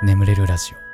[0.00, 0.88] 眠れるラジオ。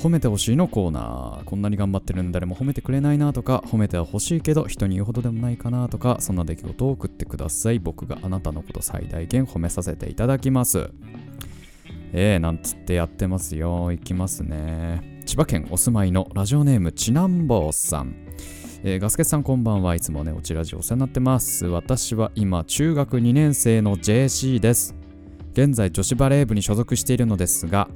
[0.00, 7.78] 褒めてほしいのコーナーこんなに頑張ってるんだ誰も褒めてくれないなとか褒めては欲しいけど人に言うほどでもないかなとかそんな出来事を送ってください。
[7.80, 10.90] 僕があなたのこと最大限褒めさせていただきます。
[12.14, 13.92] えー、なんつってやってますよ。
[13.92, 15.22] いきますね。
[15.26, 18.23] 千葉県お住まいのラジオネームちなんぼうさん。
[18.86, 21.64] えー、ガスケさんこんばんはいつもね、おちラジオお世話になってます。
[21.64, 24.94] 私は今、中学2年生の JC です。
[25.52, 27.88] 現在、女子バレー部に所属しているのですが、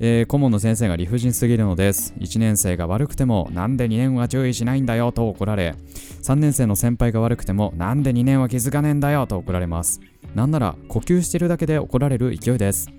[0.00, 2.14] えー、顧問の先生が理不尽すぎるのです。
[2.18, 5.76] 1年生が悪くても、なんで2年は注意しないんだよと怒られ、
[6.24, 10.00] 3年生の先輩が悪くても、なんで2年は気づかねえんだよと怒られます。
[10.34, 12.90] なんなら、呼吸してるだけで怒られる勢いです。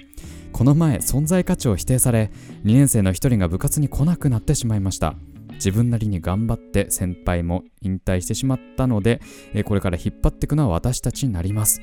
[0.53, 2.31] この前、存在価値を否定され、
[2.63, 5.15] 2年生の1人が部活に来なくなってしまいました。
[5.59, 9.21] 自分なりに頑張って先輩も引退してしまったので、
[9.53, 11.81] えこれから引っ張っていくのは私たちになります。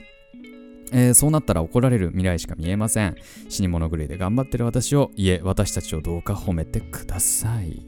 [0.92, 3.17] えー、そうなったら怒られる未来しか見えません。
[3.48, 7.87] 死に物狂いで頑張ってる私を、いえ、私たちをどうか褒めてください。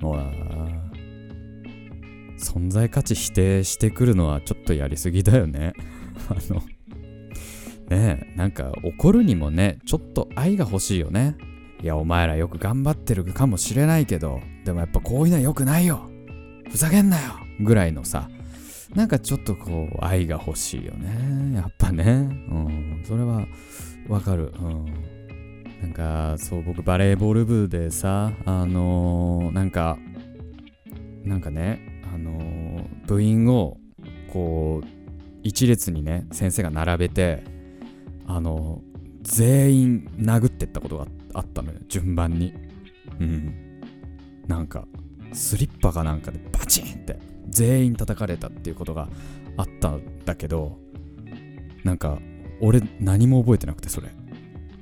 [0.00, 0.30] ほら、
[2.38, 5.72] 存在価値否定してくるのはちょっとやりすぎだよね。
[6.28, 6.60] あの、
[7.88, 11.36] ねえ、なんか怒るにもね、ちょっと愛が欲しいよね。
[11.86, 16.10] いや、お前らよく頑張ってるかもしれないけど、でもやっぱこういうのは良くないよ
[16.68, 18.28] ふざけんなよぐらいのさ、
[18.96, 21.54] なんかちょっとこう、愛が欲しいよね。
[21.54, 22.04] やっぱね。
[22.50, 23.04] うん。
[23.06, 23.46] それは
[24.08, 24.52] わかる。
[24.60, 24.84] うん。
[25.80, 29.96] なんか、そう、僕バレーボール部でさ、あのー、なんか、
[31.22, 33.76] なんかね、あのー、部員を、
[34.32, 34.86] こう、
[35.44, 37.44] 一列にね、先生が並べて、
[38.26, 42.54] あのー、全員殴ってったことがあってあったのよ順番に。
[43.20, 43.80] うん。
[44.46, 44.86] なんか
[45.32, 49.08] スリッパかなんかでバチンって全員叩かれたっていうことが
[49.56, 50.78] あったんだけど
[51.82, 52.18] なんか
[52.60, 54.08] 俺何も覚えてなくてそれ。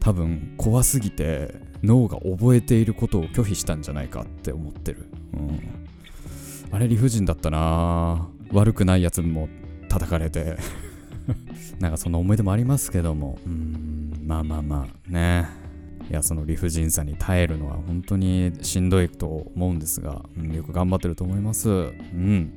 [0.01, 5.61] 多分怖すぎて脳が覚えていることを拒否したんじゃないかって思ってる、うん、
[6.73, 8.29] あれ理不尽だったな。
[8.53, 9.49] 悪くないやつも
[9.89, 10.59] 叩かれて。
[11.81, 13.39] なんかそんな思い出もありますけども。
[13.47, 14.13] うん。
[14.27, 15.64] まあまあまあね。
[16.11, 21.69] いやその理不尽さに耐えるのは本当にしんどいと思うんですが、うん、よく頑張ってると思います。
[21.71, 22.53] うん。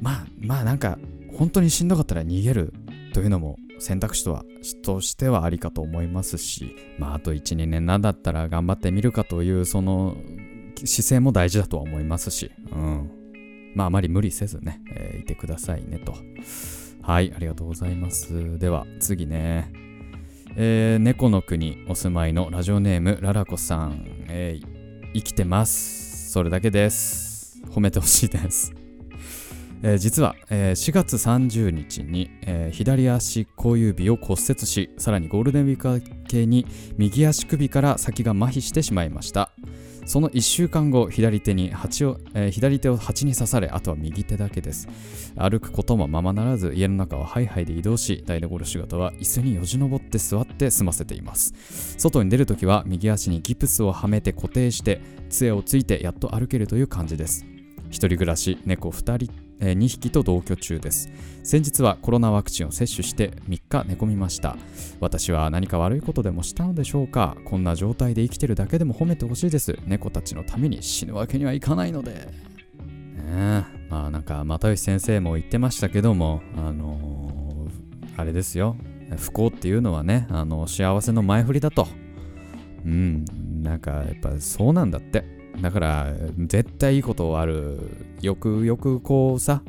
[0.00, 0.98] まあまあなんか
[1.36, 2.72] 本当にしんどかったら逃げる
[3.14, 4.44] というのも選択肢とは
[4.82, 10.16] としてはありかと思いますしまああと12年なんだったら頑張ってみるかというその
[10.84, 13.10] 姿勢も大事だとは思いますしうん。
[13.74, 16.14] まああまり無理せずね、えー、いてくださいねと。
[17.02, 18.58] はいありがとうございます。
[18.58, 19.91] では次ね。
[20.54, 26.30] えー、猫の国お住まいのラジオネームララコさん、えー、生きてます。
[26.30, 27.62] それだけです。
[27.70, 28.74] 褒めてほしいです。
[29.82, 36.66] えー、実は、えー、4月30日に、えー、左足小指を骨折しさらにゴールデンウィーク明けに
[36.98, 39.52] 右足首から先が麻痺してしまいました。
[40.04, 44.88] その1週間後、左手に蜂を、えー、左手を蜂に刺され、あとは右手だけです。
[45.36, 51.54] 歩くこともままならず、家の中をハイハイで移動し、台所仕事は椅子によじ登って座って済ませています。
[51.98, 57.46] 外に出るときは右足にギプスをはめて固定して、杖をついてやっと歩けるという感じです。
[57.88, 61.08] 一人暮らし、猫2人え2匹と同居中です。
[61.44, 64.56] 先日はコロナワクチンを接種して3日寝込みました。
[65.00, 67.36] 私は何か悪いことでもしたのでしょうか？
[67.44, 69.78] こんな状態で生きてるだけでも褒めてほしいです。
[69.86, 72.12] 猫たちのために死ぬわけにはいかないので。
[72.12, 72.24] ね
[73.28, 78.76] え、まあなんか又吉先生も言ってましたけども、あのー、あれですよ。
[79.16, 81.86] 不幸っていうのはね、あの幸せの前振りだと。
[82.84, 83.24] うん、
[83.62, 85.31] なんかやっぱそうなんだって。
[85.62, 87.78] だから絶対いいことある
[88.20, 89.62] よくよくこうさ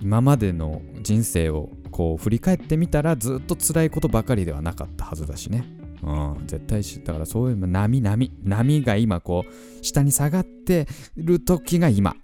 [0.00, 5.64] 今までの人生をこう振り返ってみたらずっと辛いことばかりではなかったはずだしね。
[6.00, 10.86] うん、絶対し、だからそういう波、波、波が今こう、下に下がって
[11.16, 12.14] る時が今。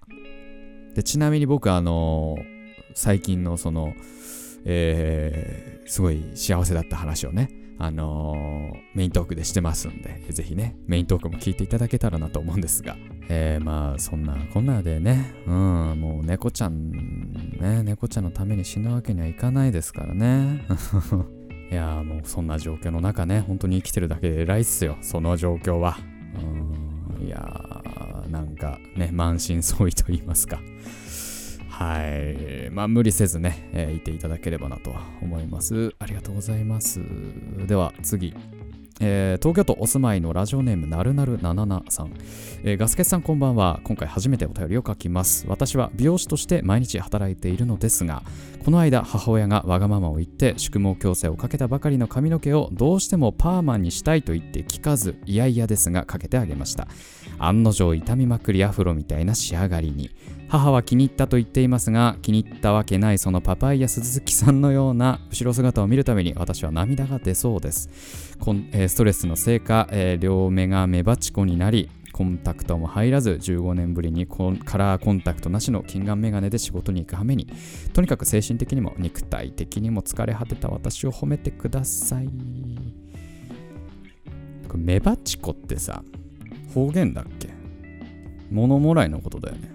[0.95, 2.43] で、ちなみに僕あのー、
[2.95, 3.95] 最近のその、
[4.65, 12.97] えー、すごい幸せだった話をね、あのー、メイントークでしてますんで、ぜひね、メイントークも聞いていただけたらなと思うんですが、
[13.29, 16.93] えー、まあ、そんなこんなでね、うん、もう猫ちゃん、
[17.59, 20.65] ね、猫ちゃんのために死ぬわけにはいかないですからね。
[21.71, 25.99] いやもうそんな状況の中ね、本当に生きてるだけで偉いっすよ、その状況は。
[27.19, 30.61] うん、いやー、なんかね、満身創痍と言いますか。
[31.75, 32.71] はい。
[32.71, 35.93] まあ、無理せずね、えー、いていただければなと思います。
[35.99, 37.01] ありがとうございます。
[37.67, 38.33] では、次。
[39.01, 42.13] えー東京都お住まいのラジオネームなるなるななさん、
[42.63, 48.23] えーガスケさんこんばんは今回初めてお便りを書きます私は美容師として毎日働いているのですが
[48.65, 56.87] この間母親がわがままを言って宿毛矯正をかけたばかりの髪の毛をどうしてもパーマンにしたいと言って聞かずいやいやですがかけてあげました
[57.39, 60.11] 案の定痛みまくりアフロみたいな仕上がりに
[60.49, 68.37] 母は気に入ったと言っていますが気に入ったわけないそのパパイヤ鈴木さんのような 後ろ姿を見るために私は涙が出そうです。
[68.39, 77.49] こんえーストレスのせいか、えー両目が目バチコになりコンタクトも入らず15年ぶりにコカラーコンタクトなしの近眼メガネで仕事に行く羽目に。
[77.93, 82.29] とにかく精神的にも肉体的にも疲れ果てた私を褒めてください。
[84.77, 86.03] メバチコってさ
[86.75, 87.49] 方言だっけ？
[88.51, 89.71] 物もらいのことだよね。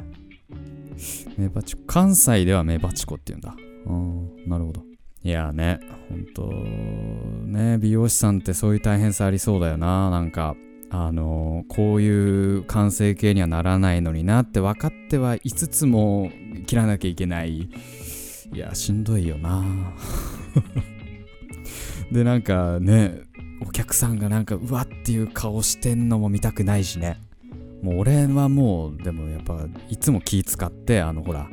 [1.38, 1.84] メバチコ。
[1.88, 3.56] 関西ではメバチコって言うんだ。
[3.88, 4.84] うんなるほど。
[5.24, 5.80] いやーね
[6.10, 10.10] ほんとね美容師さんってそういう大変さありそうだよな。
[10.10, 10.56] なんか
[10.90, 16.32] あのーこういう完成形にはならないのになって分かってはいつつも
[16.66, 17.70] 切らなきゃいけない。
[18.52, 19.64] いやしんどいよな。
[22.12, 23.22] でなんかね
[23.62, 27.20] お客さんがなんかうわっていう顔してんのも見たくないしね。
[27.82, 31.48] もう俺はもうでもやっぱいつも気使ってあのほら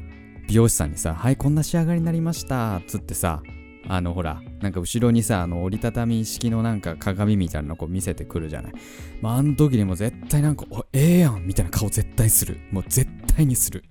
[0.48, 3.42] 美容師さんにさ「はいこんな仕上がりになりました」っつってさ
[3.88, 8.72] あのほらなんか後ろにさあの折りたたみ式のなんか鏡みたいなのこう見せてくるじゃない。
[9.20, 12.58] まああの時にも絶対なんか「おええやん」みたいな顔絶対する。
[12.72, 13.84] もう絶対にする。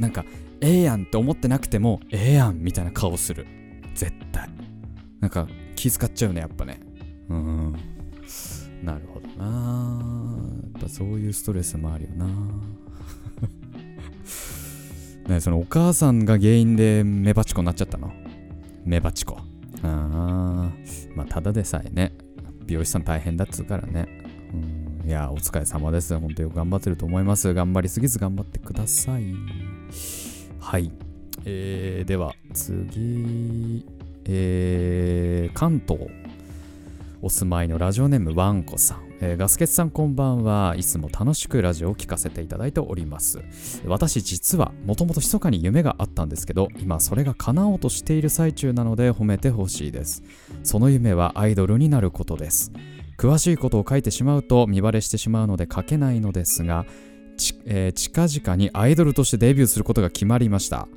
[0.00, 0.24] なんか
[0.60, 3.46] ええやんって思ってなくてもええやんみたいな顔する。
[3.94, 4.48] 絶対。
[5.20, 6.80] なんか気遣っちゃうねやっぱね。
[7.28, 7.76] うん。
[8.82, 10.00] なるほどな。
[10.02, 10.11] やっ
[10.82, 12.26] ぱそういうストレスもあるよな。
[15.28, 18.12] ねそのお母さんが原因でメバチコになっちゃったの？
[18.84, 19.38] メバチコ。
[19.38, 19.42] あ
[19.84, 20.72] あ
[21.14, 22.12] まあただでさえね。
[22.66, 24.06] 美容師さん大変だっつうからね。
[24.52, 25.08] うん。
[25.08, 26.18] いやお疲れ様です。
[26.18, 27.52] 本当よく頑張ってると思います。
[27.54, 29.34] 頑張りすぎず頑張ってください。
[30.58, 30.90] はい。
[31.44, 33.84] えー、では次。
[34.24, 36.08] えー、関東。
[37.24, 40.74] お住まいのラジオネームワンコさん、えーガスケツさんこんばんは。
[40.76, 43.40] いつも楽しくラジオを聞かせていただいております。
[43.86, 50.24] 私実はもともと密かに夢があったんですけど今それが叶おうとしている最中なので褒めてほしいです。
[50.64, 52.72] その夢はアイドルになることです。
[53.16, 56.84] 詳しいことを書いてしまうと見バレしてしまうので書けないのですが
[57.36, 60.88] ち、えー近々にアイドルとしてデビューすることが決まりました。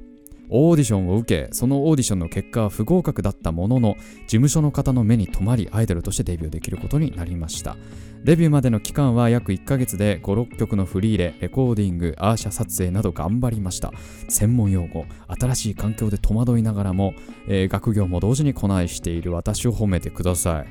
[0.50, 7.76] オーディションを受けそのオーディションの結果は不合格だったものの事務所の方の目に留まりアイドルとしてデビューできることになりました。
[8.24, 13.92] デビューまでの期間は約1ヶ月で56曲のフリーレレコーディングアーシャ撮影など頑張りました。
[14.30, 17.14] 専門用語新しい環境で戸惑いながらも、
[17.48, 20.68] えー学業も同時にこないしている私を褒めてください。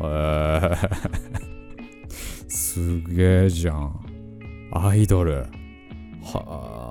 [0.00, 0.90] へー
[2.48, 4.00] すげえじゃん。
[4.72, 5.46] アイドル。
[6.22, 6.85] はあ。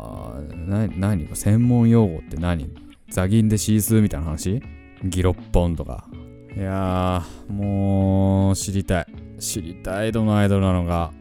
[0.66, 2.70] な何専門用語って何？
[3.10, 4.62] ザギンでシースーみたいな話？
[5.04, 6.08] ギロッポンとか。
[6.56, 9.06] いやーもう知りたい。
[9.40, 11.12] 知りたいどのアイドルなのか。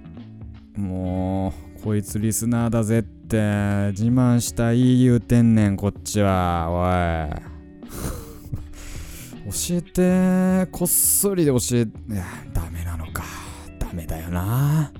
[0.77, 3.15] もうこいつリスナーだぜって。
[3.93, 6.69] 自慢したい言うてんねんこっちは。
[6.71, 6.87] お
[7.41, 7.55] い。
[9.47, 13.25] 教えてこっそりで教えいやダメなのか。
[13.79, 14.93] ダメだよな。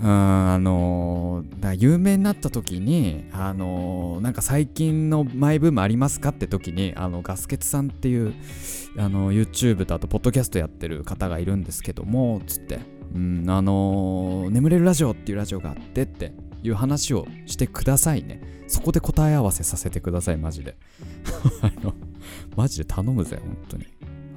[0.00, 8.34] うんあのだ有名になった時にあのなんか最近のマイブームありますかって時にあのガスケツさんっていう
[8.96, 12.78] あの YouTube とあとポッドキャストやってる方がいるんですけどもつって、
[13.14, 18.40] うん、あの眠れるラジオっていうラジオがあってっていう話をしてくださいね。
[18.68, 20.76] そこで答え合わせさせてくださいマジで。
[21.62, 21.94] あの
[22.56, 23.86] マジで頼むぜ本当に。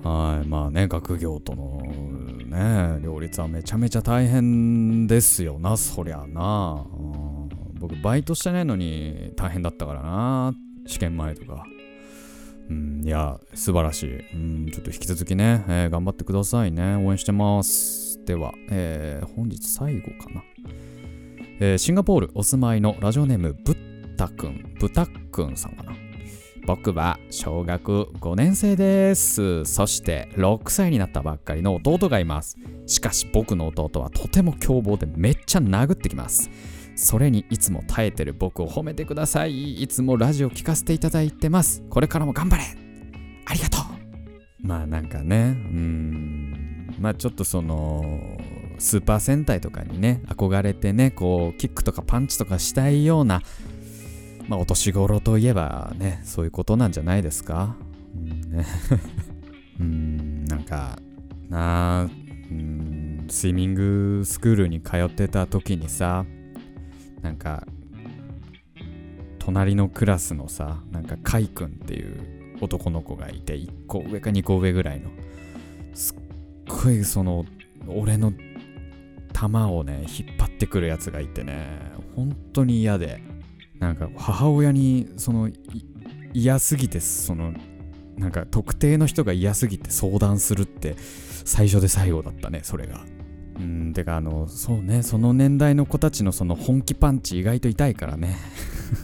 [0.03, 1.83] はいまあね学業との
[2.51, 2.99] ね。
[3.01, 7.49] 両立はめちゃめちゃ大変ですよなそりゃな、うん。
[7.79, 10.53] 僕バイトしてないのに大変だったからな
[10.85, 11.63] 試験前とか。
[12.69, 16.95] うんいや素晴らしい、うん、ちょっと引き続きね、えー頑張ってくださいね。
[16.95, 18.23] 応援してます。
[18.25, 20.43] では、えー本日最後かな、
[21.59, 25.93] えーシンガポールお住まいのラジオネームブッタくんブタくんさんかな。
[26.67, 29.65] 僕は小学5年生です。
[29.65, 32.57] そして6歳になったばっかりの弟がいます。
[32.85, 36.51] しかし僕の弟はとても凶暴でめっちゃ殴ってきます。
[36.95, 39.81] それにいつも耐えてる僕を褒めてください。
[39.81, 41.83] いつもラジオ聞かせていただいてます。
[41.89, 42.63] これからも頑張れ
[43.45, 48.37] ありがとうまあなんかね、うーん、まあちょっとその、
[48.77, 53.41] スーパー戦隊とかにね、憧れてね、こう、キックとかパンチとかしたいような、
[54.51, 57.77] まあ、お年頃といえばね、そういうことなんじゃないですか？
[58.13, 58.51] うん。
[58.51, 58.65] ね、
[59.79, 60.99] うんなんか、
[61.47, 66.25] なあ、うん、スイミングスクールに通ってた時にさ、
[67.21, 67.65] なんか、
[69.39, 75.11] 隣のクラスのさ、なんか、カイ君っていう男の子がいて、1個上か2個上ぐらいの、
[75.93, 76.17] すっ
[76.83, 77.45] ごいその、
[77.87, 81.79] 俺の球をね、引っ張ってくるやつがいてね、
[82.17, 83.21] 本当に嫌で、
[83.81, 85.49] なんか母親に、その、
[86.33, 87.53] 嫌すぎて、その、
[88.17, 90.95] なんか特定の人が嫌すぎて相談するって
[91.43, 93.01] 最初で最後だったねそれが。
[93.59, 98.37] うんてかあのそうねその年代の子たちのその本気パンチ意外と痛いからね。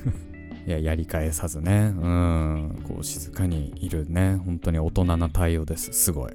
[0.67, 1.93] いややり返さずね。
[1.95, 4.35] うんこう静かにいるね。
[4.35, 5.91] 本当に大人な対応です。
[5.93, 6.31] すごい。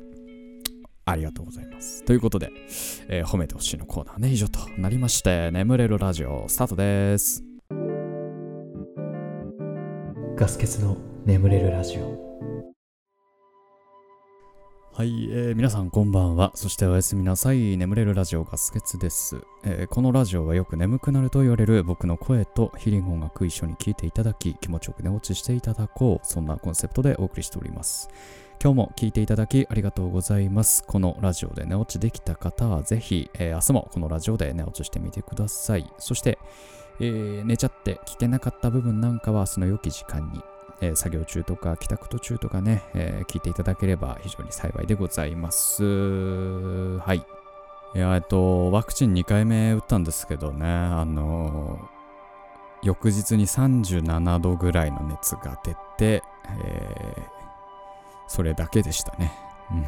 [1.05, 2.05] ありがとうございます。
[2.05, 2.53] ということで、
[3.09, 7.52] えー、褒めてほしいのコーナーね、以上となりまして、眠れるラジオスタートです。
[10.43, 12.21] ガス欠の眠れるラジオ。
[14.93, 16.51] はい、えー、皆さんこんばんは。
[16.57, 17.77] そしておやすみなさい。
[17.77, 26.27] 眠れるラジオガスケツです、えー、このラジオはよく眠くなると言われる僕の声とヒリング音楽一緒に聴いていただき、気持ちよく寝落ちしていただこう。
[26.27, 28.09] そんなコンセプトでお送りしております。
[28.61, 30.83] 今日も聴いていただきありがとうございます。
[30.83, 35.89] このラジオで寝落ちできた方はぜひ、えー、明日もこのラジオで寝落ちしてみてください。
[35.99, 36.41] そして、
[37.05, 40.41] えー、寝ちゃって聞けなかった部分なんかは明日の良き時間に
[40.83, 45.85] えー、作業中とか帰宅途中とかね、えー、聞いていただければ非常に幸いでございます。
[46.99, 47.25] はい。
[47.95, 57.23] いや、えっと、ワクチン2回目打ったんですけどね、あのー、翌日に37度ぐらいの熱が出て、えー、
[58.27, 59.33] それだけでしたね。
[59.71, 59.85] うん。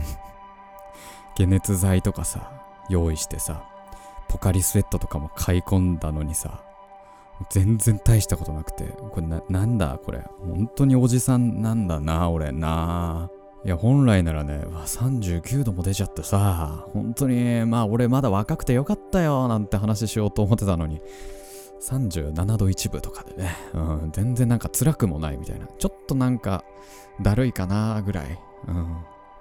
[1.37, 2.53] 解熱剤とかさ、
[2.89, 3.65] 用意してさ、
[4.29, 6.63] ポカリスエットとかも買い込んだのにさ、
[7.51, 10.23] 全然大したことなくて、これな、なんだこれ。
[10.41, 13.29] 本当におじさんなんだな、俺な。
[13.65, 21.01] いや、本来ならね、39度も出ちゃってさ、本当に、まあ俺まだ若くてよかったよ、なんて話しようと思ってたのに、
[21.81, 25.67] 37度1分とかでね、うん、全然なんか辛くもないみたいな。
[25.79, 26.65] ちょっとなんか、
[27.21, 28.39] だるいかな、ぐらい。
[28.69, 28.97] うん。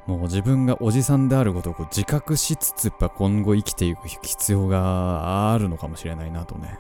[0.05, 6.77] もう自分がおじさんであることを自覚しつつ、やっぱ今後生きていく必要があるのかもしれないなとね、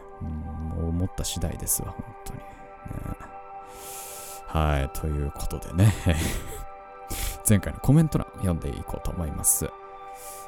[0.77, 2.39] 思った次第ですわ、本当に。
[2.39, 2.45] ね、
[4.47, 5.93] はい、ということでね、
[7.47, 9.69] 前回のコメント欄読んでいこうと思います。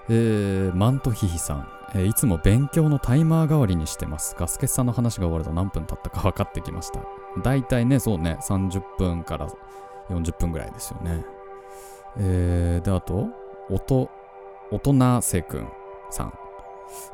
[0.08, 4.36] えー、マントヒヒさん、えー、いつも勉強のタイマー代わりにしてます。
[4.38, 7.00] ガスケさんの話が終わると何分経ったか分かってきました。
[7.42, 9.48] だいたいね、そうね、30分から
[10.10, 11.26] 40分ぐらいですよね。
[12.18, 13.30] えー、で、あと、
[13.70, 14.12] おと、
[14.72, 15.68] 大人せくん
[16.12, 16.34] さん。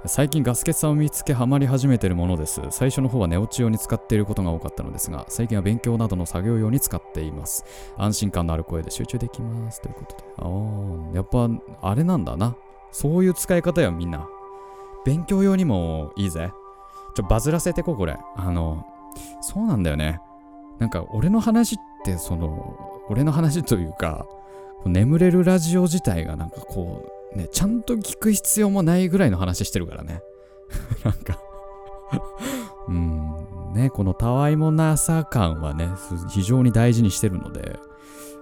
[0.05, 2.61] 最近ガスケツさんを見つけハマり始めてるものです。
[2.71, 7.65] 最初の方は寝落ち用に使っていることが多かったのですが、最近は勉強などの作業用に使っています。
[7.97, 9.81] 安心感のある声で集中できます。
[9.81, 10.23] ということで。
[10.37, 11.49] ああ、やっぱ、
[11.81, 12.55] あれなんだな。
[12.91, 14.27] そういう使い方よ、みんな。
[15.05, 16.51] 勉強用にもいいぜ。
[17.15, 18.17] ちょ、バズらせてこ、これ。
[18.35, 18.85] あの、
[19.41, 20.19] そうなんだよね。
[20.79, 24.25] なんか、俺の話って、その、俺の話というか、
[24.85, 30.21] 眠れるラジオ自体がなんかこう、ね、ちゃんと聞く必要もないぐらいの話してるからね。
[31.03, 31.39] なんか
[32.87, 35.89] うん、ね、このたわいもなさ感はね、
[36.29, 37.79] 非常に大事にしてるので、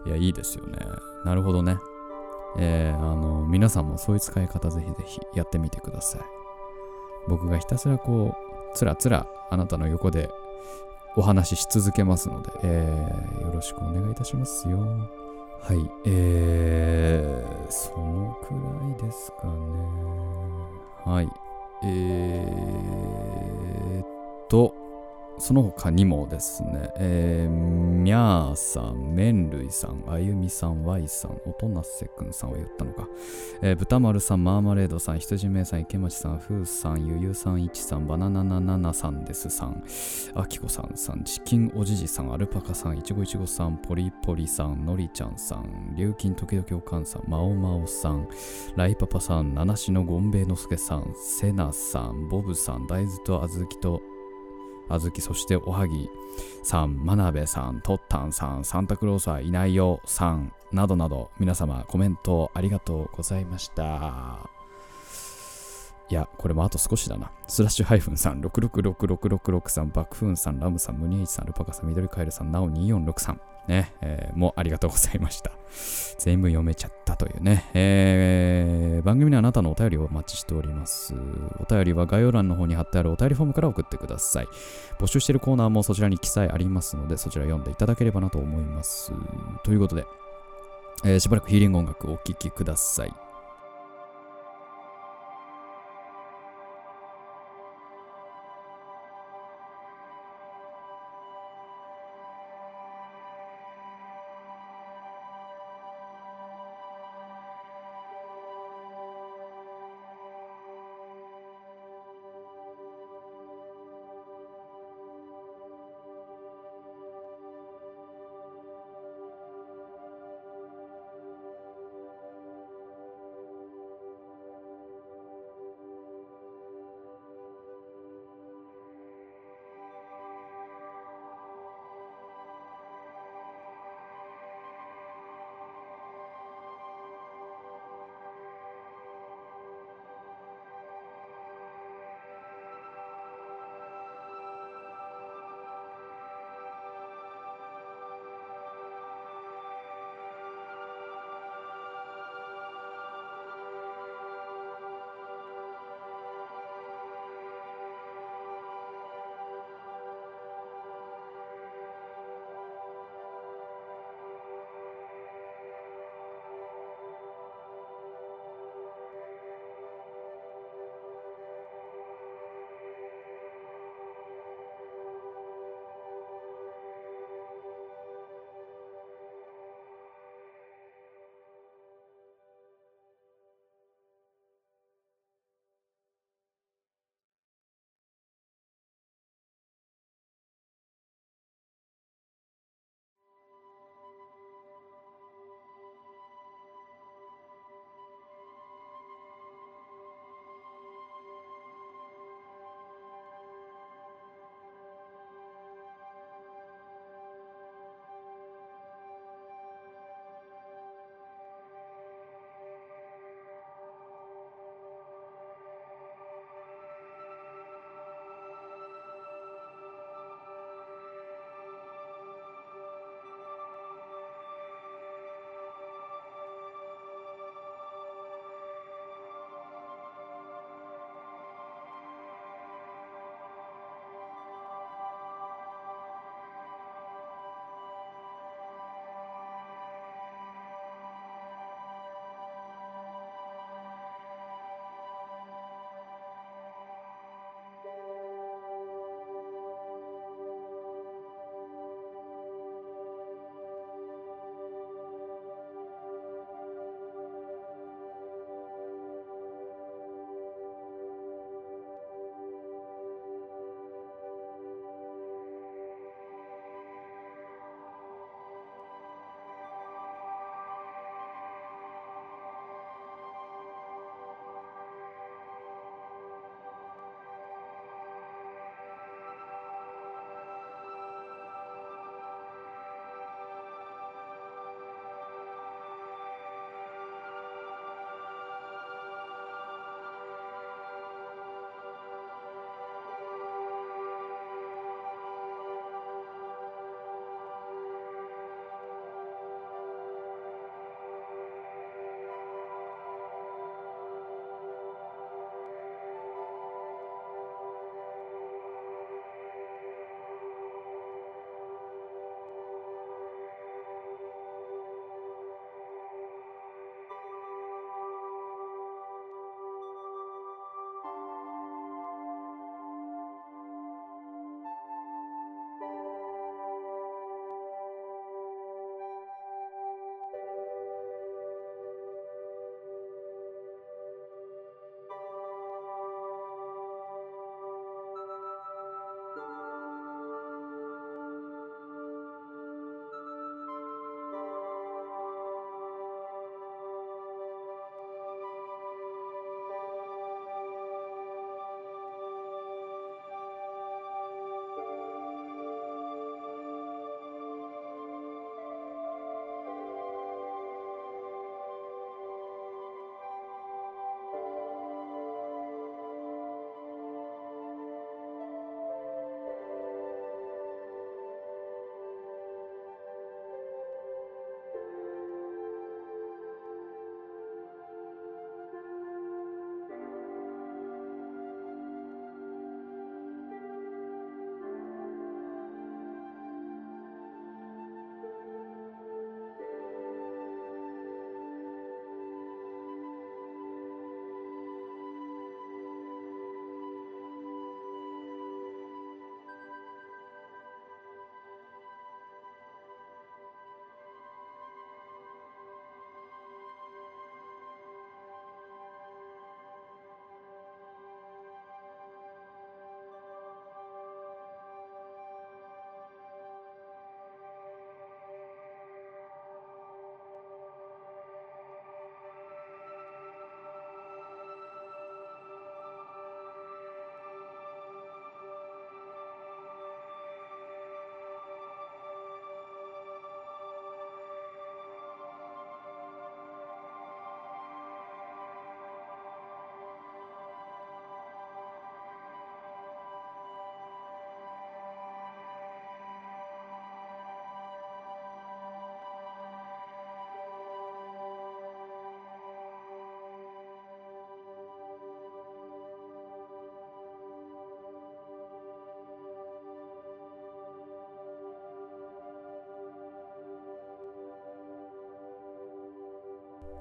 [0.06, 0.78] いや、いいですよね。
[1.24, 1.78] なるほどね。
[2.58, 6.22] えー、あの、皆さんもそういう使い方ぜひぜひやってみてください。
[7.28, 10.30] 僕がひたすらこう、つらつらあなたの横で
[11.16, 14.80] お話しし続けますので、えー、よろしくお願いいたしますよ。
[15.62, 19.54] はい、えー、そのくらいですかね。
[21.06, 21.30] はい、
[21.84, 24.06] えーっ
[24.48, 24.74] と、
[25.40, 33.08] その他にもですね、えー、みゃーさん、めんるいさん、あゆみさん、わいさん、おとなせくんさんは言ったのか、
[33.62, 39.84] えー、豚丸さん、マーマレードさん、羊めいさん、池町さん、ふうさん、ゆゆさん、いちさん、バナナナナナさんですさん、
[40.36, 48.28] あきこさんさん、チキンおじじさん、アルパカさん、いちごいちごさん、ポリポリさん、のりちゃんさん、りゅうきん時々おかんさん、まおまおさん、
[48.76, 54.02] ライパパさん、七しのゴンベイのすけさん、せなさん、ボブさん、大豆とあずきと
[54.90, 56.10] あずき、そしておはぎ
[56.64, 64.50] さん、真鍋さん、とったんさん、サンタクロースはいないよさん、などなど、皆様コメントありがとうございました。
[66.10, 67.32] いや、これもあと少しだな。
[67.48, 73.49] スラッシュハイフンさん、666666さん、バクフンさん、ラムさん、ムニエイチさん、ルパカさん、ミドルカエルさん、なお2463。
[73.70, 75.52] ね、えー、もうありがとうございました。
[76.18, 77.70] 全部読めちゃったというね。
[77.74, 81.14] えー、番組のあなたのお便りをお待ちしております。
[81.60, 84.48] お便りは概要欄の方に貼ってあるお便りフォームから送ってください。
[85.00, 89.14] 募集しているコーナーもそちらに記載ありますので、そちら読んでいただければなと思います。
[89.64, 90.06] ということで、
[91.06, 93.29] えー、しばらくヒーリング音楽をお聴きください。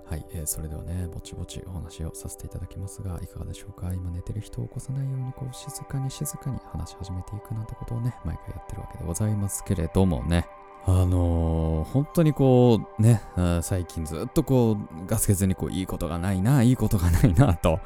[0.09, 3.93] はい、えーそれではね、ぼちぼちお話をさせていただきますが、いかがでしょうか？
[3.93, 10.47] 今寝てる人を起こさないように、こう、静かに静かに話し始めていくなんてことをね、毎回やってるわけでございますけれどもね、
[10.87, 13.23] あのー本当にこう、ね、
[13.61, 17.79] 最近ずっとこう、ガス欠にこう、いいことがないな、いいことがないな、と、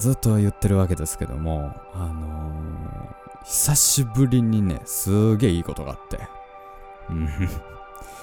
[0.00, 6.18] ずっと言ってるわけですけども、あのー久しぶりにね、すげえいいことがあって、
[7.08, 7.28] うん、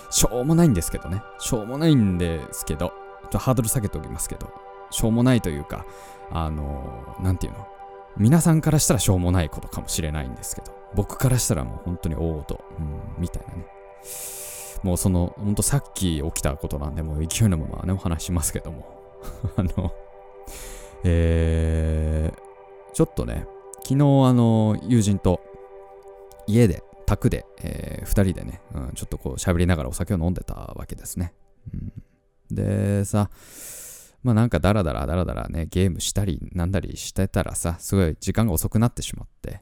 [0.09, 2.93] しょうもないんですけどね、しょうもないんですけど、ちょ
[3.27, 4.49] っとハードル下げておきますけど、
[4.89, 5.85] しょうもないというか、
[6.31, 7.67] あのーなんていうの、
[8.17, 13.65] 皆さんからしたらしょうもないことかもしれないんですけど、僕からしたらもう本当に大音、うん、みたいなね。
[14.83, 18.85] もうその、ほんとさっき起きたことなんで、もう勢いのままね、お話ししますけども。
[19.57, 19.91] あの、
[21.03, 23.45] えー、ちょっとね、
[23.83, 25.41] 昨日あの、友人と
[26.45, 31.33] 家で、宅で、えー、二人でね、うん、ちょっとこう喋りながらお酒を飲んでたわけですね。
[31.73, 31.93] うん、
[32.55, 33.31] でさ、
[34.23, 39.61] まあなんかダラダラダラダラね、ゲームしたりなんだりしてたらさ、すごい時間が遅くなってしまって、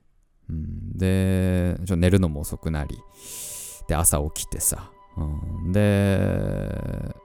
[0.49, 2.97] うん、で、ちょ寝るのも遅くなり、
[3.87, 7.15] で、朝起きてさ、うん、で、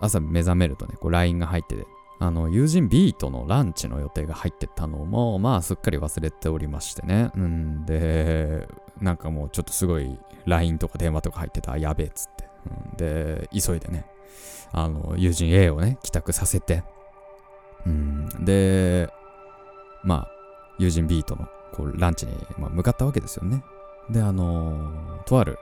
[0.00, 1.86] 朝目覚めるとね、こう LINE が入ってて、
[2.22, 7.32] あの、友人 B とのランチの予定が入ってたのも、まあ、すっかり忘れておりましてね。
[7.34, 8.68] うん、で、
[9.00, 12.48] なんかもうちょっとすごい LINE とか電話とか入ってた、やべえっつって。
[12.90, 14.06] うん、で、急いでね、
[14.70, 16.84] あの、友人 A をね、帰宅させて、
[17.86, 19.08] うん、で、
[20.04, 20.28] まあ、
[20.78, 23.64] 友人 B とのこうランチに、まあ、向かったわけですよね。
[24.10, 25.58] で、あのーとある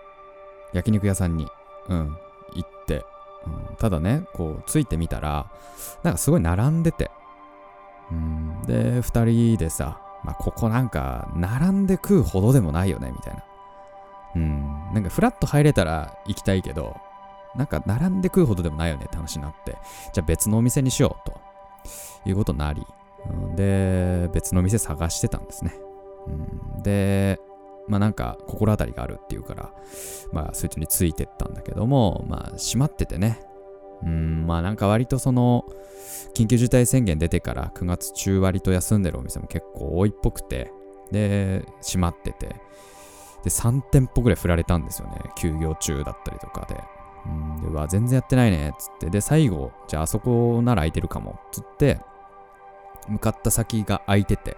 [0.74, 1.46] 焼肉屋さんに、
[1.88, 2.16] うん、
[3.46, 5.50] うん、ただね、こう、ついてみたら、
[6.02, 7.10] なんかすごい並んでて、
[8.10, 13.44] うん、で、二人でさ、まあ、ここなんか、並んで食うほどでもないよね、みたいな。
[14.36, 16.96] うん、なんかフラッと入れたら行きたいけど、
[17.56, 19.76] なんか並んで食うほどでもないよねって話になって、
[20.12, 21.40] じゃあ別のお店にしようと
[22.28, 22.86] いうことになり、
[23.28, 25.74] うんで、別の店探してたんですね。
[26.28, 27.40] うんで、
[27.90, 29.72] まあなんか心当たりがあるっていうから、
[30.32, 33.40] まあそいつについてったんだけども、まあ閉まっててね。
[34.02, 35.64] うん、まあなんか割とその、
[36.34, 40.72] 緊急事態宣言出てから9月中割と休んでるお店も結構多いっぽくて、
[41.10, 42.48] で、閉まってて、
[43.42, 45.16] で、3店舗ぐらい振られたんですよね。
[45.36, 46.76] 休業中だったりとかで。
[47.26, 49.10] うん、で、うわ、全然やってないね、つって。
[49.10, 52.00] で、最後、じゃああそこなら空いてるかも、つって、
[53.08, 54.56] 向かった先が空いてて、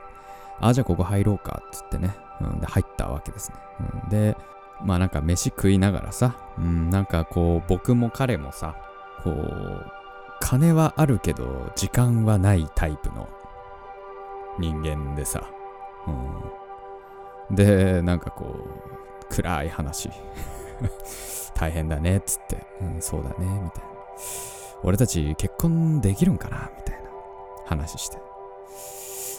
[0.61, 2.15] あ、じゃあここ入ろうか、つってね。
[2.41, 3.57] うん、で、入ったわけですね。
[4.05, 4.37] うん、で、
[4.83, 8.75] まあなんか飯食いながらさ、うん、なんかこう、僕も彼もさ、
[9.23, 9.87] こう、
[10.41, 13.29] 金はあるけど、時間はないタイプの
[14.59, 15.49] 人間でさ、
[17.51, 18.57] うん、で、なんかこ
[19.31, 20.11] う、暗い話。
[21.55, 23.91] 大変だね、つって、うん、そうだね、みたいな。
[24.83, 27.09] 俺たち結婚できるんかなみたいな
[27.67, 28.19] 話して。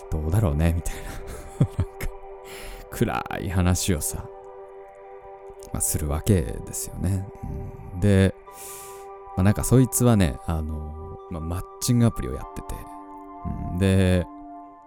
[0.09, 0.95] どうだろうねみたい
[1.79, 1.92] な。
[2.93, 4.23] 暗い話をさ、
[5.73, 7.27] まあ、するわけですよね。
[7.93, 8.35] うん、で、
[9.35, 12.75] まあ、なんかそいつはね、あの、まあ、マッチングアプリをやってて、
[13.71, 14.25] うん、で、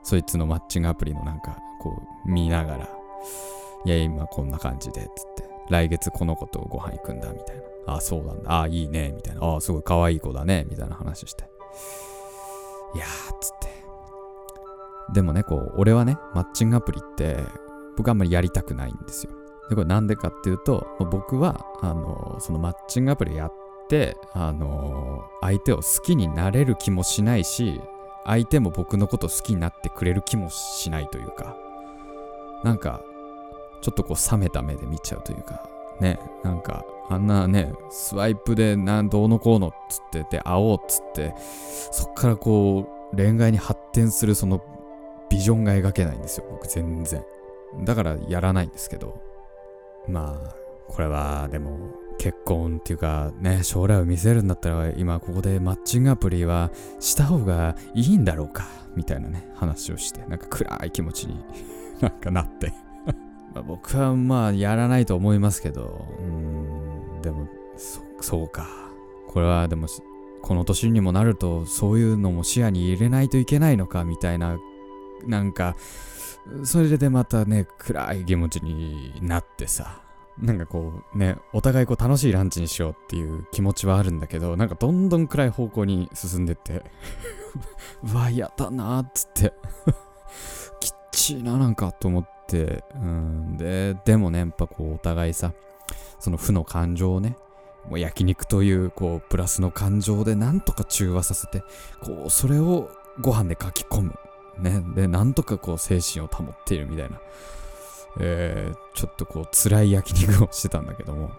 [0.05, 2.89] そいつのマッチングアプリのなんか、こう、見ながら、
[3.85, 7.63] いや、今こんな感じで、つって、来月この子とご飯行くんだ、みたいな。
[7.95, 8.53] ああ、そうなんだ。
[8.53, 9.57] ああ、いいね、みたいな。
[9.57, 11.51] あ、すごい可愛い子だね、みたいな話して。
[12.95, 13.67] いやー、つって。
[15.13, 17.39] でもね、こう、俺はね、マッチングアプリって、
[17.97, 19.33] 僕あんまりやりたくないんですよ。
[19.69, 23.53] で、これなんでかっていうと、僕は、あの、そのマッチングアプリやっ
[23.89, 27.81] て、あの、相手を好きになれる気もしないし、
[28.25, 31.57] 相手も僕のこと好きになってくれる気もしないというか、
[32.65, 33.03] なんか、
[33.83, 35.69] ちょっとこう冷めた目で見ちゃうというか、
[36.01, 41.35] ね、なんか、あんなね、スワイプでなどうのこうのっつってて、会おうっつって、
[41.93, 44.61] そっからこう、恋愛に発展するその
[45.31, 47.25] ビジョンが描けないんですよ、僕全然。
[47.85, 49.21] だからやらないんですけど。
[50.09, 50.55] まあ、
[50.89, 51.79] これはでも、
[52.19, 61.45] 結婚っていうかね、将来を見せるんだったら、今ここでマッチングアプリはした方がいいんだろうか、みたいなね、話をして、なんか暗い気持ちに
[62.01, 62.73] なんかなって。
[63.55, 68.67] ま僕はまあやらないと思いますけど、うん、でも、そ、そうか。
[69.29, 69.87] これはでも、
[70.43, 74.59] この年にもなると、そういうのも視野に入れないといけないのか、みたいな、
[75.27, 75.77] なんか、
[76.65, 80.01] それでまたね、暗い気持ちになってさ、
[80.39, 86.85] なんかこうね、お互いこう楽しいランチにしようっていう気持ちはあるんだけど、なんかどんどん暗い方向に進んでって、
[88.05, 89.53] うわ、やだなーっつって、
[90.81, 95.53] きっちいななんかと思って、うん、で、でもね、やっぱこうお互いさ、
[96.19, 97.37] その負の感情をね、
[97.89, 101.63] もう焼肉というこうプラスの感情でなんとか中和させて
[102.03, 104.15] こうそれをご飯で書き込む。
[104.59, 104.83] ね。
[104.95, 107.19] でなんとかこう精神を保っているみたいな。
[108.19, 111.31] えー、ちょっとこう辛い焼肉をしてたんだけども。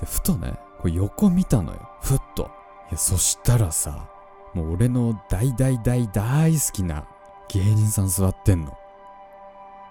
[0.00, 1.88] でふとねこう横見たのよ。
[2.02, 2.50] ふっと。
[2.90, 4.08] いやそしたらさ
[4.54, 7.06] もう俺の大大大大好きな
[7.48, 8.76] 芸人さん座ってんの。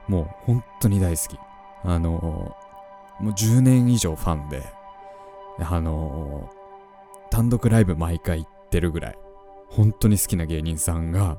[0.08, 1.40] もう本当に大好き。
[1.84, 4.64] あのー、もう10年以上ファンで。
[5.60, 9.18] あのー、単独ライブ毎回行ってるぐらい。
[9.70, 11.38] 本当に好きな芸人さんが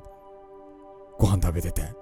[1.17, 1.93] ご飯食べてて。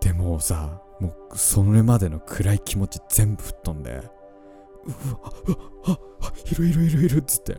[0.00, 5.32] でもさもうそれまでの暗い気持ち全部吹っ飛んでうわ
[5.86, 7.56] うわあいるいるいるいるっつって。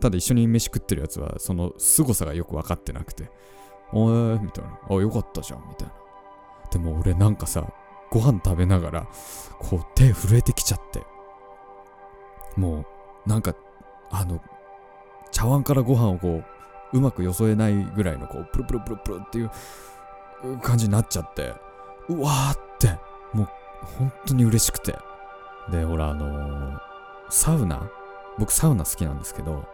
[0.00, 3.30] ただ一緒に飯食ってるやつはその凄さがよく分かってなくて
[3.92, 4.78] おえみたいな。
[4.88, 5.94] あよかったじゃんみたいな。
[6.70, 7.70] でも俺なんかさ
[8.10, 9.08] ご飯食べながら
[9.58, 11.02] こう手震えてきちゃって。
[12.56, 12.84] も
[13.26, 13.54] うなんか
[14.10, 14.40] あの
[15.30, 16.44] 茶碗からご飯をこう
[16.92, 19.50] うまくよそえないぐらいのこうプルプルプルプルっていう
[20.62, 21.54] 感じになっちゃって
[22.08, 22.98] うわーって
[23.32, 23.48] もう
[23.98, 24.96] 本当に嬉しくて。
[25.70, 26.78] でほらあのー、
[27.28, 27.88] サウナ？
[28.38, 29.68] 僕サウナ好きなんですけど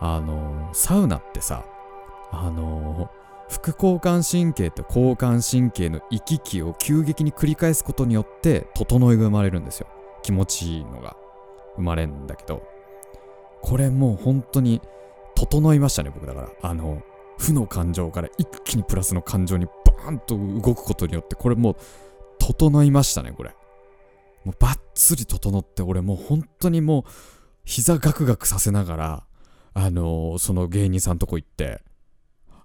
[0.00, 1.64] あのー、サウナってさ
[2.32, 9.86] あのー、副交感神経と交感神経の行き来を急激に繰り返すことによって整いが生まれるんですよ。
[10.22, 11.16] 気持ちいいのが
[11.76, 12.66] 生まれるんだけど
[13.62, 14.80] これもう本当に
[15.38, 16.48] 整いましたね僕だから。
[16.62, 17.02] あの
[17.38, 21.76] 負の感情から一気にプラスの感情にバーンと動くことによってこれもう
[22.40, 23.54] 整いましたねこれ。
[24.44, 27.10] もうバッツリ整って俺もう本当にもう
[27.64, 29.24] 膝ガクガクさせながら
[29.74, 31.82] あのー、その芸人さんとこ行って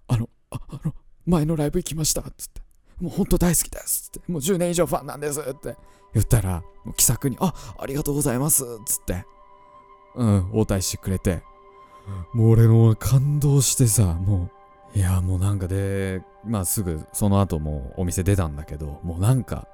[0.07, 0.93] あのああの
[1.25, 2.62] 前のライブ行きましたつって
[2.99, 5.75] もう本当大好きですってもう10年以上ファンなんですって
[6.13, 9.25] 言ったらもう気さくにあありがとうございますっつって
[10.15, 11.43] うん応対してくれて
[12.33, 14.49] もう俺も感動してさも
[14.95, 19.67] ういやもうなんかでまあすぐその後もお店出たんだけどもうなんか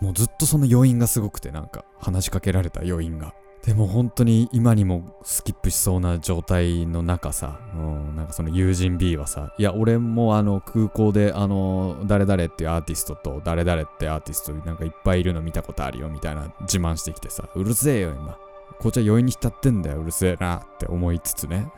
[0.00, 3.34] もうずっとその余韻がすごくてなんか話しかけられた余韻が
[3.66, 18.38] でも本当に今にもスキップしそうな状態の中さ、うん、なんかその友人 B はさ、いや、俺もあの空港であの、誰々っていうアーティストと誰々ってアーティストなんかいっぱいいるの見たことあるよみたいな自慢してきてさ、うるせえよ今。
[18.80, 21.70] こっちは余韻に浸ってんだよ、うるせえなって思いつつね。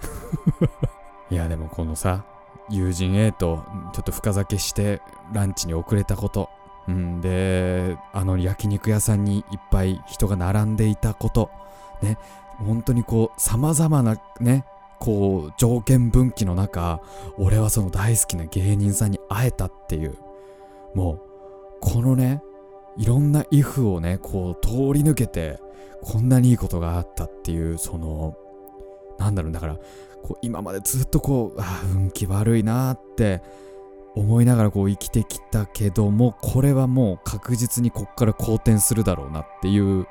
[1.30, 2.24] いや、でもこのさ、
[2.70, 5.00] 友人 A とちょっと深酒して
[5.32, 6.50] ランチに遅れたこと、
[6.86, 11.50] うん、で、あの焼肉屋さんにいっぱい人が並んでいたこと、
[12.02, 12.18] ね、
[12.58, 14.64] 本当にこう、様々なね、
[14.98, 17.00] こう、条件分岐の中、
[17.38, 20.16] 俺はその大好きな芸人さんに会えたっていう、
[20.94, 21.20] もう、
[21.80, 22.42] このね、
[22.96, 25.60] いろんな if をね、こう、通り抜けて、
[26.02, 28.36] こんなにいいことがあったっていう、その、
[29.18, 29.76] なんだろう、だから、
[30.22, 33.42] こう今までずっとこう、ああ、運気悪いなって
[34.14, 40.06] 思いながらこう生きてきたけども、これはもう確実にこっから好転するだろうなっていう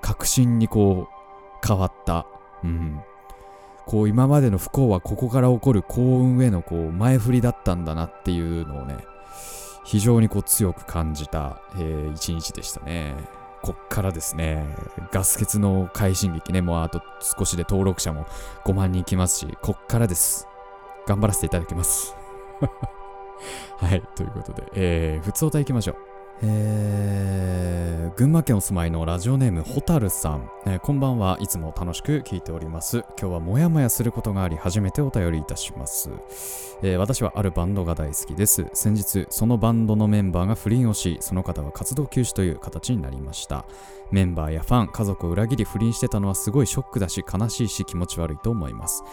[0.00, 2.26] 確信にこう変わった。
[2.62, 3.00] うん。
[3.86, 8.96] こう今までの不幸はここから起こる幸運へのこう前振りだったんだなっていうのをね、
[9.84, 13.14] 非常にこう強く感じた、えー、一日でしたね。
[13.62, 14.66] こっからですね、
[15.12, 18.26] ガス欠の快進撃ね、もうあと少しで登録者も
[18.64, 20.46] 5万人いきますし、こっからです。
[21.06, 22.14] 頑張らせていただきます。
[23.78, 26.09] はい、ということで、えー、普通歌いきましょう。
[26.42, 33.04] えー、群馬県お住まいのラジオネームホタルさん、えー、こんばんはいつも楽しく聞いております。
[33.20, 36.10] 今日はモヤモヤすることがあり初めてお便りいたします、
[36.82, 38.66] えー、私はあるバンドが大好きです。
[38.72, 43.66] 先日そのバンドのメンバーが不倫をしその方は活動休止という形になりました。
[44.10, 49.04] メンバーやファン家族を裏切り不倫してたのはすごいショックだし悲しいし気持ち悪いと思います。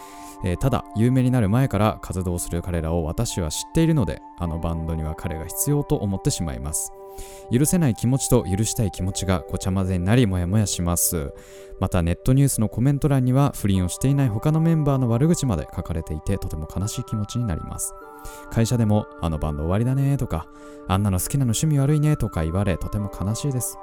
[0.44, 6.92] えー、ただ有名になる前から活動する彼らを私は知っているのであのバンドには彼が必要と思ってしまいます。
[7.52, 11.32] 許せない気持ちと許したい気持ちがごちゃ混ぜになりモヤモヤします。
[11.80, 17.94] またネットニュースのコメント欄には不倫をしていない他のメンバーの悪口まで書かれていてとても悲しい気持ちになります
[18.50, 20.48] 会社でもあのバンド終わりだねとか
[20.88, 23.78] あんなの好きなの趣味悪いねとか言われとても悲しいです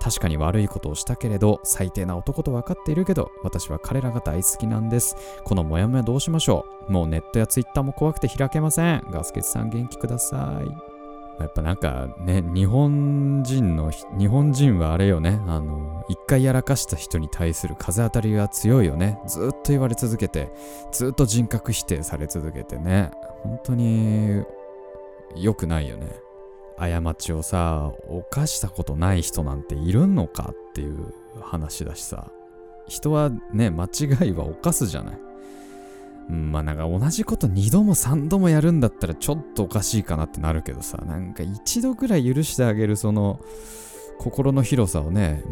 [0.00, 5.14] 確かに悪いことをしたけれど最低な男と分かっているけど私は彼らが大好きなんです。
[5.44, 6.92] このモヤモヤどうしましょう。
[6.92, 9.04] もうネットやツイッターも怖くて開けません。
[9.10, 10.97] ガスケツさん元気ください。
[11.40, 19.20] やっぱなんかね、日本人の、日本人はあれよね、あの、一回やらかした人に対する風当たりが強いよね。
[19.26, 20.50] ずっと言われ続けて、
[20.90, 23.10] ずっと人格否定され続けてね、
[23.42, 24.42] 本当に
[25.36, 26.08] 良くないよね。
[26.76, 32.30] 過ちをさ、犯したことない人なんているのかっていう話だしさ、
[32.86, 35.27] 人はね、間違いは犯すじゃない。
[36.28, 43.40] まあなんか同じこと2度も3度もやるんだったらちょっとおかしいかなってなるけどさ、なんか一度ぐらい許してあげるその
[44.18, 45.42] 心の広さをね、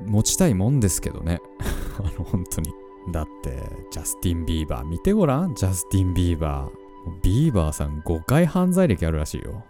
[0.00, 1.40] 持ちたいもんですけどね。
[1.98, 2.72] あの本当に。
[3.12, 6.70] だって、ジャスティン・ビーバー見てごらんジャスティン・ビーバー。
[7.22, 9.62] ビーバーさん5回犯罪歴あるらしいよ。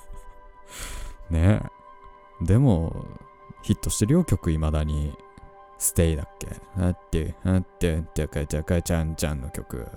[1.30, 1.62] ね。
[2.42, 3.06] でも、
[3.62, 5.16] ヒットしてるよ、曲未だに。
[5.78, 6.48] ステイだっけ？
[6.80, 9.88] あって、あって、てかちゃかちゃんちゃんの曲。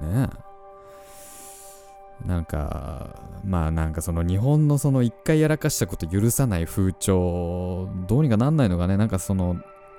[0.00, 2.26] ねえ。
[2.26, 8.96] なんか、まあなんかその日本のその一回やらかしたこと許さない風潮、どうにかなんないのかね。
[8.96, 9.56] なんかその、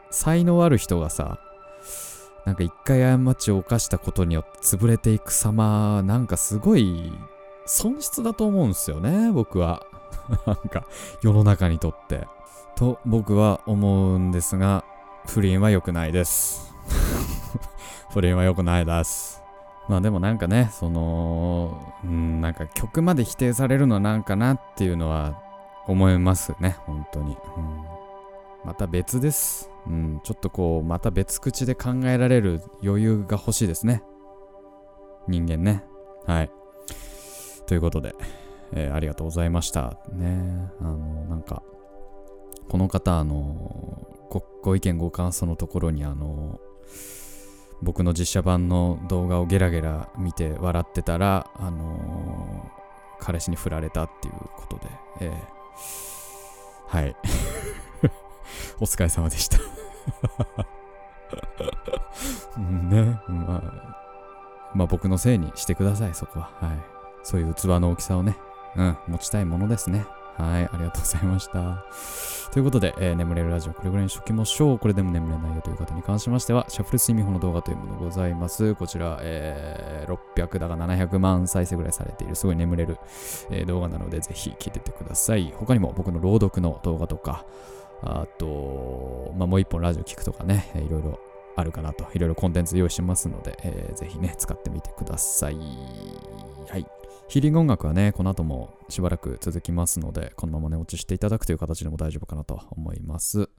[0.10, 1.40] 才能ある人がさ、
[2.46, 7.12] なんか一回過ちを犯したことによって潰れていく様、なんかすごい
[7.66, 9.86] 損失だと思うんですよね、僕は。
[10.46, 10.86] なんか
[11.22, 12.28] 世の中にとって。
[12.76, 14.84] と僕は思うんですが、
[15.28, 16.74] 不倫は良くないです。
[18.12, 19.42] 不倫は良くないです。
[19.88, 25.42] まあでもなんかね、その、うん、なんか曲まで否定されるのはなんかなっていうのは
[25.88, 27.38] 思いますね、本当に。
[27.58, 27.94] うん
[28.66, 29.70] また別です。
[29.86, 34.04] うん、ちょっとこう、また別口で考えられる余裕が欲しいですね。
[35.28, 35.84] 人間ね。
[36.26, 36.52] はい。
[37.68, 38.16] ということで、
[38.72, 39.98] えーありがとうございました。
[40.14, 41.62] ねあの、なんか、
[42.70, 46.60] この方、あの、ごご意見ご感想のところに、あの、
[47.84, 52.72] 僕の実写版の動画をゲラゲラ見て笑ってたら、あの
[53.20, 54.84] 彼氏に振られたっていうことで、
[55.22, 56.14] えー
[56.88, 57.16] はい。
[58.80, 59.58] お疲れ様でした。
[62.56, 66.52] う んね、まあ、まあ僕のせいにしてください、そこは。
[66.62, 66.78] はい。
[67.24, 68.38] そういう器の大きさをね、
[68.76, 70.06] うん、持ちたいものですね。
[70.38, 71.86] はい、ありがとうございました。
[72.52, 74.80] ということで、えー眠れるラジオこれぐらいにしときましょう。
[74.80, 78.76] これでも眠れないよという方に関しましては、シャッフル睡眠法の動画というものございます。
[78.76, 82.98] こちら、えー600だが700万再生ぐらいされている、すごい眠れる、
[83.50, 85.54] えー動画なので、ぜひ聞いててください。
[85.56, 87.46] 他にも僕の朗読の動画とか、
[88.04, 91.20] あと、まあ、もう一本ラジオ聞くとかね、いろいろ
[91.56, 95.56] あるかなと、いろいろコンテンツ用意してますので、えーぜひね、使ってみてください。
[95.56, 96.86] はい。
[97.28, 103.50] ヒーリング音楽はね、この後もしばらく続きますので、このまま寝落ちしていただくという形でも大丈夫かなと思います。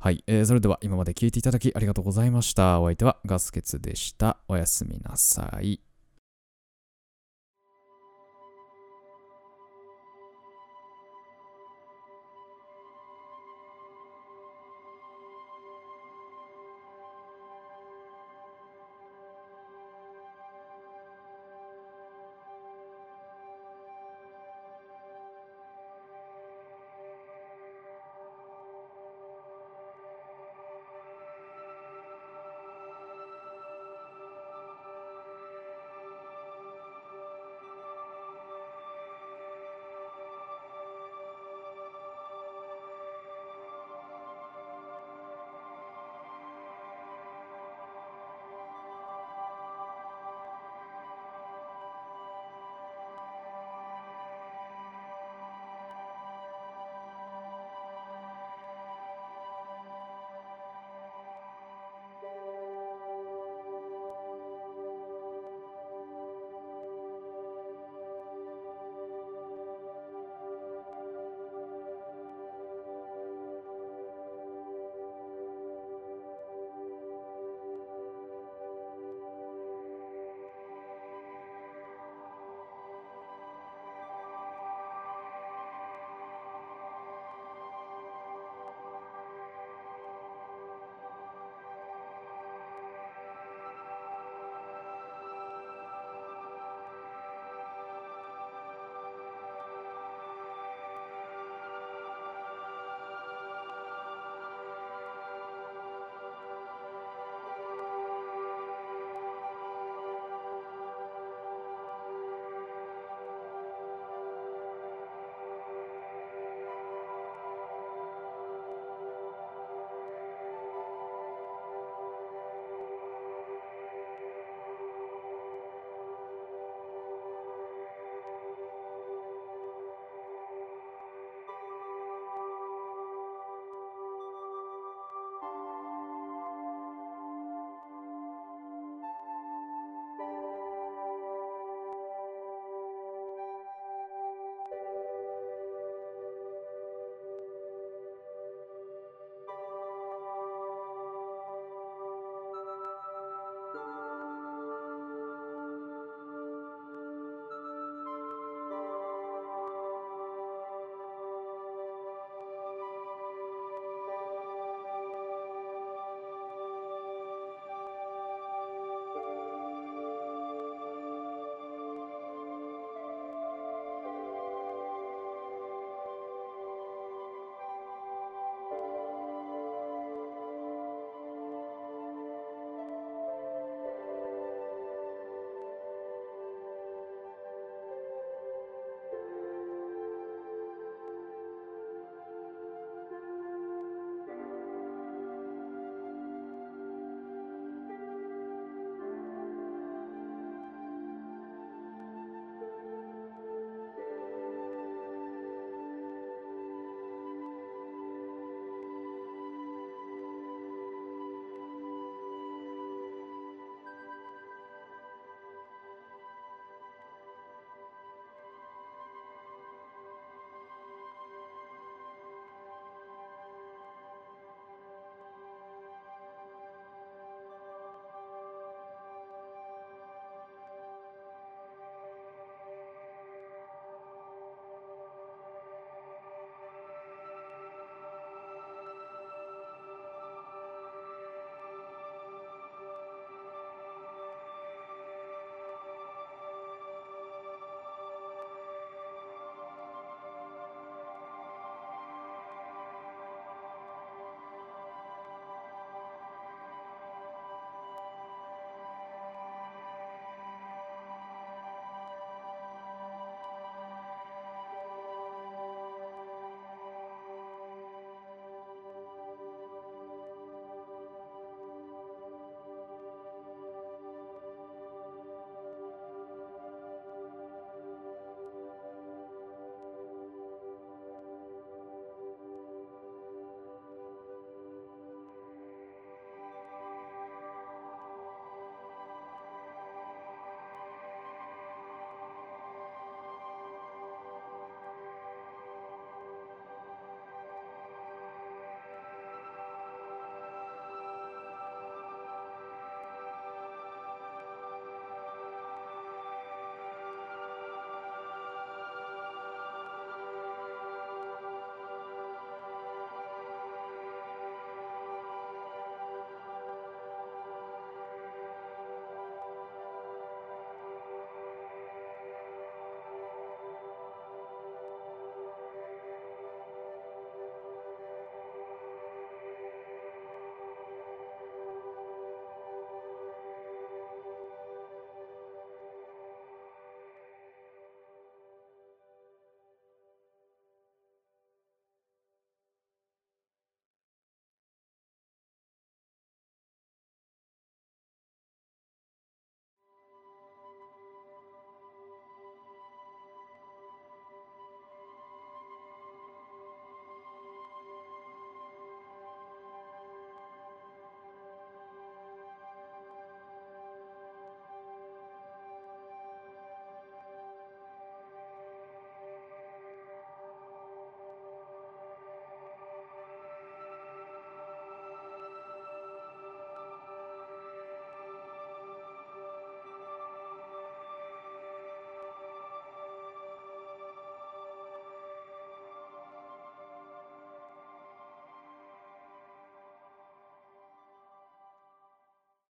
[0.00, 2.80] はい、えーそれでは今まで聴いていただきありがとうございました。
[2.80, 4.38] お相手はガスケツでした。
[4.48, 5.87] おやすみなさい。